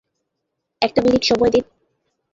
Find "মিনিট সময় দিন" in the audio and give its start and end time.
1.01-1.65